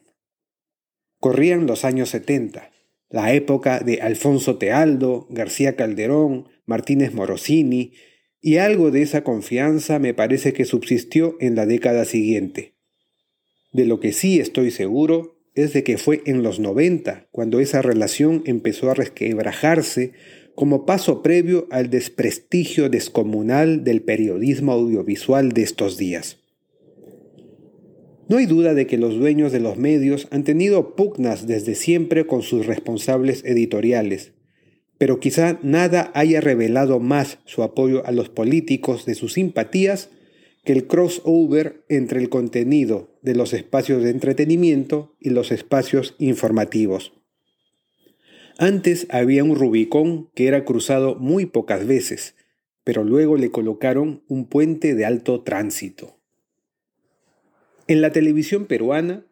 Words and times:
Corrían 1.20 1.66
los 1.66 1.84
años 1.84 2.10
70 2.10 2.75
la 3.10 3.34
época 3.34 3.80
de 3.80 4.02
Alfonso 4.02 4.58
Tealdo, 4.58 5.28
García 5.30 5.76
Calderón, 5.76 6.48
Martínez 6.66 7.14
Morosini, 7.14 7.94
y 8.42 8.58
algo 8.58 8.92
de 8.92 9.02
esa 9.02 9.24
confianza 9.24 10.00
me 10.00 10.14
parece 10.14 10.54
que 10.54 10.66
subsistió 10.66 11.36
en 11.40 11.56
la 11.56 11.66
década 11.66 12.06
siguiente. 12.06 12.76
De 13.74 13.86
lo 13.86 14.00
que 14.00 14.14
sí 14.14 14.40
estoy 14.40 14.72
seguro 14.72 15.40
es 15.56 15.74
de 15.74 15.84
que 15.84 15.98
fue 15.98 16.22
en 16.26 16.44
los 16.44 16.60
90 16.60 17.28
cuando 17.32 17.60
esa 17.60 17.82
relación 17.82 18.44
empezó 18.46 18.92
a 18.92 18.94
resquebrajarse 18.94 20.14
como 20.54 20.86
paso 20.86 21.22
previo 21.22 21.68
al 21.72 21.90
desprestigio 21.90 22.90
descomunal 22.90 23.84
del 23.84 24.02
periodismo 24.02 24.74
audiovisual 24.74 25.52
de 25.52 25.64
estos 25.64 25.98
días. 25.98 26.45
No 28.28 28.38
hay 28.38 28.48
duda 28.48 28.74
de 28.74 28.88
que 28.88 28.98
los 28.98 29.16
dueños 29.16 29.52
de 29.52 29.60
los 29.60 29.78
medios 29.78 30.28
han 30.32 30.44
tenido 30.44 30.96
pugnas 30.96 31.46
desde 31.46 31.76
siempre 31.76 32.26
con 32.26 32.42
sus 32.42 32.66
responsables 32.66 33.44
editoriales, 33.46 34.34
pero 34.98 35.20
quizá 35.20 35.60
nada 35.62 36.12
haya 36.16 36.42
revelado 36.42 37.00
más 37.00 37.38
su 37.46 37.62
apoyo 37.62 38.06
a 38.06 38.12
los 38.12 38.30
políticos 38.30 39.06
de 39.06 39.14
sus 39.14 39.34
simpatías 39.34 40.10
que 40.64 40.74
el 40.74 40.88
crossover 40.88 41.86
entre 41.90 42.20
el 42.20 42.30
contenido 42.30 43.16
de 43.22 43.36
los 43.36 43.54
espacios 43.54 44.04
de 44.04 44.10
entretenimiento 44.10 45.16
y 45.20 45.30
los 45.30 45.52
espacios 45.52 46.16
informativos. 46.18 47.14
Antes 48.58 49.06
había 49.12 49.44
un 49.44 49.56
Rubicón 49.56 50.32
que 50.34 50.48
era 50.48 50.66
cruzado 50.66 51.16
muy 51.16 51.46
pocas 51.46 51.86
veces, 51.86 52.36
pero 52.84 53.04
luego 53.04 53.38
le 53.38 53.52
colocaron 53.52 54.24
un 54.28 54.48
puente 54.48 54.96
de 54.96 55.06
alto 55.06 55.42
tránsito. 55.44 56.15
En 57.88 58.02
la 58.02 58.12
televisión 58.12 58.66
peruana, 58.66 59.28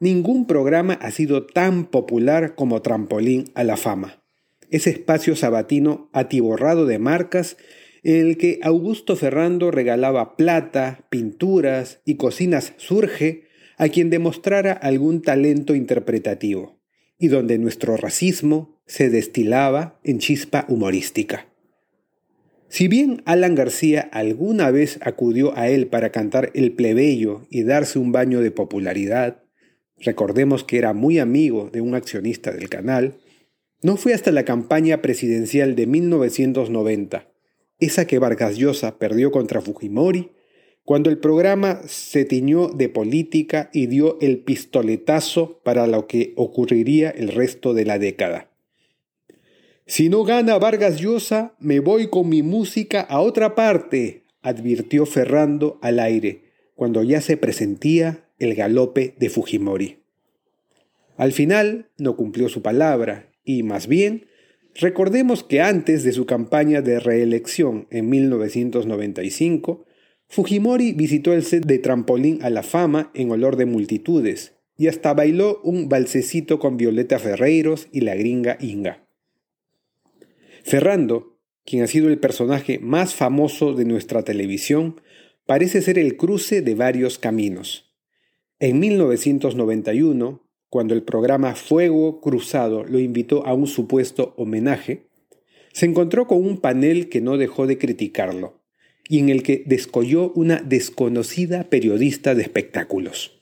ningún 0.00 0.46
programa 0.46 0.94
ha 0.94 1.12
sido 1.12 1.46
tan 1.46 1.84
popular 1.84 2.56
como 2.56 2.82
Trampolín 2.82 3.44
a 3.54 3.62
la 3.62 3.76
Fama. 3.76 4.24
Ese 4.70 4.90
espacio 4.90 5.36
sabatino 5.36 6.10
atiborrado 6.12 6.86
de 6.86 6.98
marcas 6.98 7.56
en 8.02 8.26
el 8.26 8.38
que 8.38 8.58
Augusto 8.62 9.14
Ferrando 9.14 9.70
regalaba 9.70 10.36
plata, 10.36 11.06
pinturas 11.10 12.00
y 12.04 12.16
cocinas 12.16 12.72
surge 12.76 13.44
a 13.78 13.88
quien 13.88 14.10
demostrara 14.10 14.72
algún 14.72 15.22
talento 15.22 15.76
interpretativo, 15.76 16.80
y 17.18 17.28
donde 17.28 17.58
nuestro 17.58 17.96
racismo 17.96 18.80
se 18.86 19.10
destilaba 19.10 20.00
en 20.02 20.18
chispa 20.18 20.66
humorística. 20.68 21.51
Si 22.72 22.88
bien 22.88 23.20
Alan 23.26 23.54
García 23.54 24.08
alguna 24.12 24.70
vez 24.70 24.98
acudió 25.02 25.54
a 25.58 25.68
él 25.68 25.88
para 25.88 26.10
cantar 26.10 26.50
El 26.54 26.72
plebeyo 26.72 27.42
y 27.50 27.64
darse 27.64 27.98
un 27.98 28.12
baño 28.12 28.40
de 28.40 28.50
popularidad, 28.50 29.42
recordemos 29.98 30.64
que 30.64 30.78
era 30.78 30.94
muy 30.94 31.18
amigo 31.18 31.68
de 31.70 31.82
un 31.82 31.94
accionista 31.94 32.50
del 32.50 32.70
canal, 32.70 33.18
no 33.82 33.98
fue 33.98 34.14
hasta 34.14 34.30
la 34.30 34.46
campaña 34.46 35.02
presidencial 35.02 35.76
de 35.76 35.86
1990, 35.86 37.30
esa 37.78 38.06
que 38.06 38.18
Vargas 38.18 38.56
Llosa 38.56 38.98
perdió 38.98 39.32
contra 39.32 39.60
Fujimori, 39.60 40.30
cuando 40.82 41.10
el 41.10 41.18
programa 41.18 41.82
se 41.86 42.24
tiñó 42.24 42.68
de 42.68 42.88
política 42.88 43.68
y 43.74 43.86
dio 43.86 44.18
el 44.22 44.38
pistoletazo 44.38 45.60
para 45.62 45.86
lo 45.86 46.06
que 46.06 46.32
ocurriría 46.38 47.10
el 47.10 47.28
resto 47.28 47.74
de 47.74 47.84
la 47.84 47.98
década. 47.98 48.51
Si 49.86 50.08
no 50.08 50.22
gana 50.22 50.58
Vargas 50.58 51.00
Llosa, 51.00 51.54
me 51.58 51.80
voy 51.80 52.08
con 52.08 52.28
mi 52.28 52.42
música 52.42 53.00
a 53.00 53.20
otra 53.20 53.56
parte, 53.56 54.22
advirtió 54.40 55.06
Ferrando 55.06 55.78
al 55.82 55.98
aire, 55.98 56.44
cuando 56.76 57.02
ya 57.02 57.20
se 57.20 57.36
presentía 57.36 58.28
el 58.38 58.54
galope 58.54 59.14
de 59.18 59.28
Fujimori. 59.28 59.98
Al 61.16 61.32
final 61.32 61.90
no 61.98 62.16
cumplió 62.16 62.48
su 62.48 62.62
palabra 62.62 63.32
y, 63.44 63.64
más 63.64 63.88
bien, 63.88 64.26
recordemos 64.74 65.42
que 65.42 65.60
antes 65.60 66.04
de 66.04 66.12
su 66.12 66.26
campaña 66.26 66.80
de 66.80 67.00
reelección 67.00 67.88
en 67.90 68.08
1995, 68.08 69.84
Fujimori 70.28 70.92
visitó 70.92 71.32
el 71.32 71.42
set 71.42 71.66
de 71.66 71.78
Trampolín 71.78 72.38
a 72.42 72.50
la 72.50 72.62
Fama 72.62 73.10
en 73.14 73.32
olor 73.32 73.56
de 73.56 73.66
multitudes 73.66 74.54
y 74.78 74.86
hasta 74.86 75.12
bailó 75.12 75.60
un 75.62 75.88
balsecito 75.88 76.58
con 76.58 76.76
Violeta 76.76 77.18
Ferreiros 77.18 77.88
y 77.92 78.00
la 78.00 78.14
gringa 78.14 78.56
Inga. 78.60 79.06
Ferrando, 80.64 81.38
quien 81.64 81.82
ha 81.82 81.86
sido 81.86 82.08
el 82.08 82.18
personaje 82.18 82.78
más 82.78 83.14
famoso 83.14 83.74
de 83.74 83.84
nuestra 83.84 84.22
televisión, 84.22 85.00
parece 85.46 85.82
ser 85.82 85.98
el 85.98 86.16
cruce 86.16 86.62
de 86.62 86.74
varios 86.74 87.18
caminos. 87.18 87.92
En 88.58 88.78
1991, 88.78 90.48
cuando 90.68 90.94
el 90.94 91.02
programa 91.02 91.54
Fuego 91.54 92.20
Cruzado 92.20 92.84
lo 92.84 92.98
invitó 92.98 93.46
a 93.46 93.54
un 93.54 93.66
supuesto 93.66 94.34
homenaje, 94.36 95.08
se 95.72 95.86
encontró 95.86 96.26
con 96.26 96.38
un 96.38 96.58
panel 96.58 97.08
que 97.08 97.20
no 97.20 97.36
dejó 97.36 97.66
de 97.66 97.78
criticarlo 97.78 98.62
y 99.08 99.18
en 99.18 99.28
el 99.28 99.42
que 99.42 99.64
descolló 99.66 100.32
una 100.34 100.62
desconocida 100.62 101.64
periodista 101.64 102.34
de 102.34 102.42
espectáculos. 102.42 103.40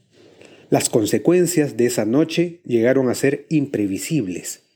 Las 0.71 0.89
consecuencias 0.89 1.77
de 1.77 1.87
esa 1.87 2.05
noche 2.05 2.61
llegaron 2.65 3.09
a 3.09 3.15
ser 3.15 3.47
imprevisibles. 3.51 4.70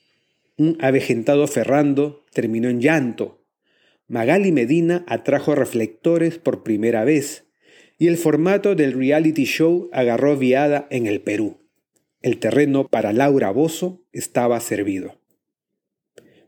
Un 0.56 0.78
avejentado 0.80 1.46
Ferrando 1.48 2.24
terminó 2.32 2.68
en 2.68 2.80
llanto. 2.80 3.44
Magali 4.06 4.52
Medina 4.52 5.04
atrajo 5.08 5.56
reflectores 5.56 6.38
por 6.38 6.62
primera 6.62 7.04
vez 7.04 7.46
y 7.98 8.06
el 8.06 8.16
formato 8.16 8.74
del 8.74 8.92
reality 8.92 9.44
show 9.44 9.88
agarró 9.92 10.36
viada 10.36 10.86
en 10.90 11.06
el 11.06 11.20
Perú. 11.20 11.58
El 12.22 12.38
terreno 12.38 12.86
para 12.86 13.12
Laura 13.12 13.50
Bozo 13.50 14.02
estaba 14.12 14.60
servido. 14.60 15.18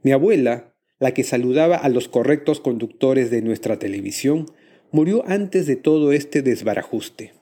Mi 0.03 0.12
abuela, 0.12 0.75
la 1.00 1.12
que 1.12 1.25
saludaba 1.25 1.76
a 1.76 1.88
los 1.88 2.09
correctos 2.09 2.61
conductores 2.61 3.31
de 3.31 3.43
nuestra 3.43 3.79
televisión, 3.79 4.47
murió 4.93 5.25
antes 5.26 5.67
de 5.67 5.76
todo 5.76 6.12
este 6.12 6.43
desbarajuste. 6.43 7.32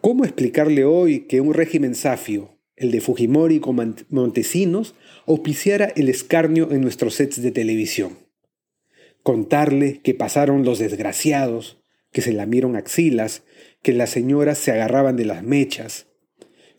¿Cómo 0.00 0.24
explicarle 0.24 0.84
hoy 0.84 1.26
que 1.26 1.40
un 1.40 1.52
régimen 1.52 1.96
safio, 1.96 2.57
el 2.78 2.90
de 2.90 3.00
Fujimori 3.00 3.60
con 3.60 3.94
Montesinos, 4.08 4.94
auspiciara 5.26 5.86
el 5.96 6.08
escarnio 6.08 6.70
en 6.70 6.80
nuestros 6.80 7.14
sets 7.14 7.42
de 7.42 7.50
televisión. 7.50 8.18
Contarle 9.22 10.00
que 10.02 10.14
pasaron 10.14 10.64
los 10.64 10.78
desgraciados, 10.78 11.78
que 12.12 12.22
se 12.22 12.32
lamieron 12.32 12.76
axilas, 12.76 13.42
que 13.82 13.92
las 13.92 14.10
señoras 14.10 14.58
se 14.58 14.72
agarraban 14.72 15.16
de 15.16 15.24
las 15.24 15.42
mechas, 15.42 16.06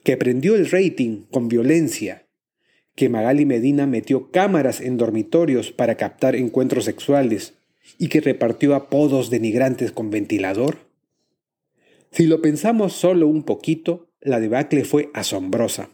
que 0.04 0.18
prendió 0.18 0.56
el 0.56 0.70
rating 0.70 1.26
con 1.30 1.48
violencia, 1.48 2.28
que 2.96 3.10
Magali 3.10 3.46
Medina 3.46 3.88
metió 3.88 4.32
cámaras 4.32 4.82
en 4.82 4.98
dormitorios 4.98 5.72
para 5.72 5.96
captar 5.96 6.36
encuentros 6.36 6.86
sexuales 6.86 7.54
y 7.98 8.10
que 8.10 8.22
repartió 8.22 8.76
apodos 8.76 9.30
denigrantes 9.30 9.92
con 9.92 10.10
ventilador? 10.10 10.90
Si 12.12 12.26
lo 12.26 12.42
pensamos 12.42 12.94
solo 12.94 13.28
un 13.28 13.44
poquito, 13.44 14.09
la 14.22 14.40
debacle 14.40 14.86
fue 14.86 15.10
asombrosa. 15.14 15.90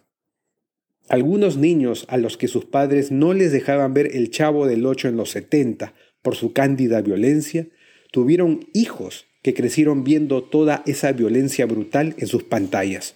Algunos 1.08 1.58
niños 1.58 2.06
a 2.10 2.18
los 2.18 2.38
que 2.38 2.48
sus 2.48 2.66
padres 2.66 3.12
no 3.12 3.34
les 3.34 3.52
dejaban 3.52 3.94
ver 3.94 4.16
el 4.16 4.32
chavo 4.32 4.66
del 4.66 4.86
8 4.86 5.10
en 5.10 5.18
los 5.18 5.30
70 5.32 5.94
por 6.22 6.36
su 6.36 6.54
cándida 6.54 7.02
violencia, 7.02 7.68
tuvieron 8.12 8.68
hijos 8.74 9.28
que 9.44 9.54
crecieron 9.54 10.04
viendo 10.04 10.44
toda 10.44 10.82
esa 10.88 11.12
violencia 11.12 11.68
brutal 11.68 12.16
en 12.18 12.26
sus 12.26 12.44
pantallas. 12.44 13.16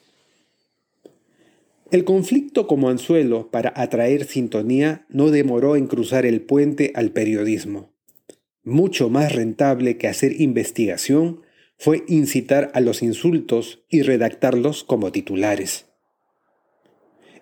El 1.89 2.03
conflicto 2.03 2.67
como 2.67 2.89
anzuelo 2.89 3.50
para 3.50 3.73
atraer 3.75 4.25
sintonía 4.25 5.07
no 5.09 5.31
demoró 5.31 5.75
en 5.75 5.88
cruzar 5.88 6.27
el 6.27 6.41
puente 6.41 6.91
al 6.94 7.09
periodismo. 7.09 7.91
Mucho 8.63 9.09
más 9.09 9.33
rentable 9.33 9.97
que 9.97 10.07
hacer 10.07 10.39
investigación 10.39 11.41
fue 11.79 12.03
incitar 12.07 12.71
a 12.73 12.81
los 12.81 13.01
insultos 13.01 13.85
y 13.89 14.01
redactarlos 14.01 14.83
como 14.83 15.13
titulares. 15.13 15.85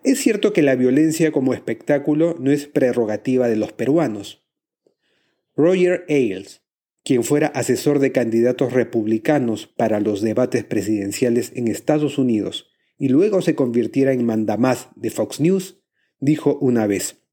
Es 0.04 0.20
cierto 0.20 0.54
que 0.54 0.62
la 0.62 0.76
violencia 0.76 1.32
como 1.32 1.56
espectáculo 1.56 2.36
no 2.40 2.52
es 2.52 2.68
prerrogativa 2.68 3.50
de 3.50 3.56
los 3.56 3.74
peruanos. 3.74 4.46
Roger 5.56 6.06
Ailes, 6.08 6.62
quien 7.04 7.24
fuera 7.24 7.48
asesor 7.48 7.98
de 7.98 8.12
candidatos 8.12 8.74
republicanos 8.74 9.66
para 9.66 10.00
los 10.00 10.22
debates 10.22 10.64
presidenciales 10.64 11.52
en 11.56 11.68
Estados 11.68 12.20
Unidos 12.20 12.70
y 13.00 13.10
luego 13.10 13.42
se 13.42 13.56
convirtiera 13.56 14.14
en 14.14 14.24
mandamás 14.24 14.90
de 14.96 15.10
Fox 15.10 15.40
News, 15.40 15.82
dijo 16.20 16.60
una 16.62 16.86
vez, 16.86 17.24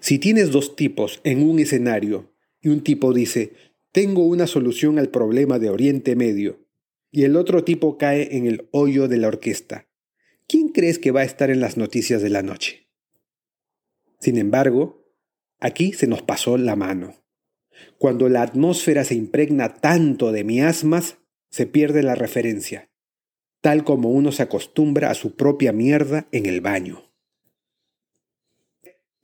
si 0.00 0.18
tienes 0.18 0.50
dos 0.50 0.76
tipos 0.76 1.20
en 1.24 1.42
un 1.42 1.58
escenario 1.58 2.34
y 2.60 2.68
un 2.68 2.82
tipo 2.82 3.14
dice, 3.14 3.52
tengo 3.96 4.26
una 4.26 4.46
solución 4.46 4.98
al 4.98 5.08
problema 5.08 5.58
de 5.58 5.70
Oriente 5.70 6.16
Medio, 6.16 6.68
y 7.10 7.24
el 7.24 7.34
otro 7.34 7.64
tipo 7.64 7.96
cae 7.96 8.36
en 8.36 8.46
el 8.46 8.68
hoyo 8.70 9.08
de 9.08 9.16
la 9.16 9.28
orquesta, 9.28 9.88
¿quién 10.46 10.68
crees 10.68 10.98
que 10.98 11.12
va 11.12 11.22
a 11.22 11.24
estar 11.24 11.48
en 11.48 11.60
las 11.60 11.78
noticias 11.78 12.20
de 12.20 12.28
la 12.28 12.42
noche? 12.42 12.90
Sin 14.20 14.36
embargo, 14.36 15.08
aquí 15.60 15.94
se 15.94 16.06
nos 16.06 16.20
pasó 16.20 16.58
la 16.58 16.76
mano. 16.76 17.14
Cuando 17.96 18.28
la 18.28 18.42
atmósfera 18.42 19.02
se 19.02 19.14
impregna 19.14 19.76
tanto 19.76 20.30
de 20.30 20.44
miasmas, 20.44 21.16
se 21.48 21.64
pierde 21.64 22.02
la 22.02 22.14
referencia 22.16 22.90
tal 23.66 23.82
como 23.82 24.10
uno 24.10 24.30
se 24.30 24.44
acostumbra 24.44 25.10
a 25.10 25.14
su 25.14 25.34
propia 25.34 25.72
mierda 25.72 26.28
en 26.30 26.46
el 26.46 26.60
baño. 26.60 27.05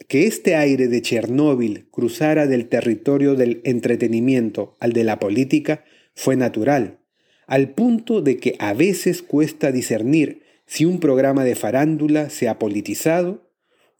Que 0.08 0.26
este 0.26 0.56
aire 0.56 0.88
de 0.88 1.02
Chernóbil 1.02 1.88
cruzara 1.90 2.46
del 2.46 2.68
territorio 2.68 3.34
del 3.34 3.60
entretenimiento 3.64 4.76
al 4.80 4.92
de 4.92 5.04
la 5.04 5.18
política 5.18 5.84
fue 6.14 6.36
natural, 6.36 7.00
al 7.46 7.70
punto 7.70 8.22
de 8.22 8.36
que 8.36 8.56
a 8.58 8.74
veces 8.74 9.22
cuesta 9.22 9.72
discernir 9.72 10.42
si 10.66 10.84
un 10.84 11.00
programa 11.00 11.44
de 11.44 11.54
farándula 11.54 12.30
se 12.30 12.48
ha 12.48 12.58
politizado 12.58 13.50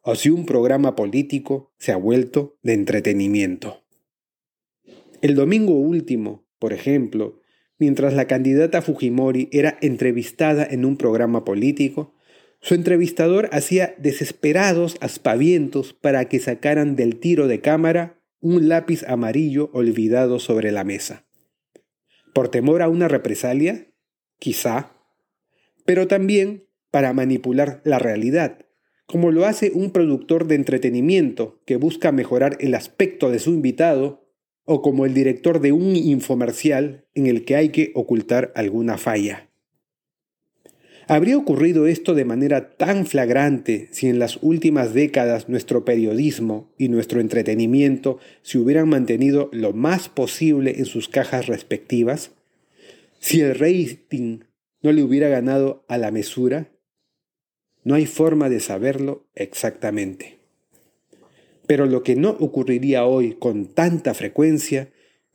o 0.02 0.14
si 0.14 0.31
un 0.31 0.46
programa 0.46 0.96
político 0.96 1.72
se 1.78 1.93
ha 1.93 1.96
vuelto 1.96 2.58
de 2.62 2.75
entretenimiento. 2.75 3.82
El 5.20 5.34
domingo 5.34 5.75
último, 5.75 6.44
por 6.58 6.72
ejemplo, 6.72 7.40
mientras 7.78 8.14
la 8.14 8.26
candidata 8.26 8.82
Fujimori 8.82 9.48
era 9.52 9.78
entrevistada 9.81 10.66
en 10.69 10.84
un 10.84 10.96
programa 10.96 11.44
político, 11.44 12.14
su 12.62 12.75
entrevistador 12.75 13.49
hacía 13.53 13.94
desesperados 13.99 14.97
aspavientos 15.00 15.94
para 15.94 16.29
que 16.29 16.38
sacaran 16.38 16.94
del 16.94 17.19
tiro 17.19 17.49
de 17.49 17.61
cámara 17.61 18.23
un 18.41 18.69
lápiz 18.69 19.03
amarillo 19.09 19.69
olvidado 19.73 20.38
sobre 20.38 20.70
la 20.70 20.85
mesa. 20.85 21.26
¿Por 22.32 22.49
temor 22.49 22.81
a 22.81 22.88
una 22.88 23.09
represalia? 23.09 23.88
Quizá. 24.38 24.93
Pero 25.85 26.06
también 26.06 26.69
para 26.93 27.12
manipular 27.12 27.82
la 27.85 27.99
realidad, 27.99 28.65
como 29.06 29.32
lo 29.32 29.44
hace 29.44 29.73
un 29.75 29.91
productor 29.91 30.47
de 30.47 30.55
entretenimiento 30.55 31.61
que 31.67 31.76
busca 31.76 32.12
mejorar 32.12 32.56
el 32.61 32.76
aspecto 32.76 33.31
de 33.31 33.41
su 33.41 33.50
invitado 33.50 34.29
o 34.65 34.82
como 34.82 35.05
el 35.05 35.15
director 35.15 35.61
de 35.61 35.73
un 35.73 35.97
infomercial 35.97 37.08
en 37.15 37.26
el 37.26 37.44
que 37.44 37.56
hay 37.56 37.70
que 37.70 37.91
ocultar 37.94 38.53
alguna 38.55 38.99
falla. 38.99 39.51
¿Habría 41.08 41.37
ocurrido 41.37 41.87
esto 41.87 42.14
de 42.14 42.25
manera 42.25 42.76
tan 42.76 43.06
flagrante 43.06 43.88
si 43.90 44.08
en 44.08 44.19
las 44.19 44.38
últimas 44.40 44.94
décadas 44.94 45.49
nuestro 45.49 45.84
periodismo 45.84 46.72
y 46.78 46.88
nuestro 46.88 47.20
entretenimiento 47.20 48.19
se 48.43 48.58
hubieran 48.58 48.88
mantenido 48.88 49.50
lo 49.52 49.72
más 49.72 50.08
posible 50.08 50.78
en 50.78 50.84
sus 50.84 51.08
cajas 51.08 51.46
respectivas? 51.46 52.31
Si 53.19 53.40
el 53.40 53.54
rating 53.56 54.40
no 54.81 54.93
le 54.93 55.02
hubiera 55.02 55.28
ganado 55.28 55.84
a 55.88 55.99
la 55.99 56.10
mesura? 56.10 56.70
No 57.84 57.94
hay 57.94 58.06
forma 58.06 58.48
de 58.48 58.60
saberlo 58.60 59.28
exactamente. 59.34 60.38
Pero 61.66 61.87
lo 61.87 62.02
que 62.05 62.14
no 62.14 62.31
ocurriría 62.31 63.05
hoy 63.05 63.34
con 63.34 63.66
tanta 63.66 64.14
frecuencia 64.14 64.92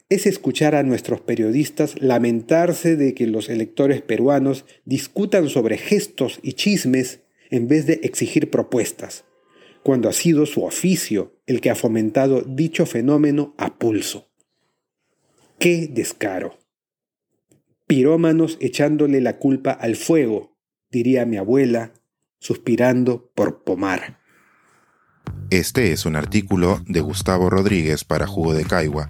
es 0.09 0.25
escuchar 0.25 0.75
a 0.75 0.83
nuestros 0.83 1.21
periodistas 1.21 2.01
lamentarse 2.01 2.95
de 2.95 3.13
que 3.13 3.27
los 3.27 3.49
electores 3.49 4.01
peruanos 4.01 4.65
discutan 4.85 5.49
sobre 5.49 5.77
gestos 5.77 6.39
y 6.41 6.53
chismes 6.53 7.21
en 7.49 7.67
vez 7.67 7.85
de 7.85 7.99
exigir 8.03 8.49
propuestas, 8.49 9.25
cuando 9.83 10.07
ha 10.09 10.13
sido 10.13 10.45
su 10.45 10.63
oficio 10.63 11.33
el 11.45 11.61
que 11.61 11.69
ha 11.69 11.75
fomentado 11.75 12.41
dicho 12.41 12.85
fenómeno 12.85 13.53
a 13.57 13.77
pulso. 13.77 14.29
¡Qué 15.59 15.87
descaro! 15.91 16.57
Pirómanos 17.85 18.57
echándole 18.59 19.21
la 19.21 19.37
culpa 19.37 19.71
al 19.71 19.95
fuego, 19.95 20.57
diría 20.91 21.25
mi 21.25 21.37
abuela, 21.37 21.93
suspirando 22.39 23.31
por 23.33 23.63
pomar. 23.63 24.19
Este 25.49 25.91
es 25.93 26.05
un 26.05 26.15
artículo 26.15 26.81
de 26.85 26.99
Gustavo 26.99 27.49
Rodríguez 27.49 28.03
para 28.03 28.27
Jugo 28.27 28.53
de 28.53 28.65
Caigua 28.65 29.09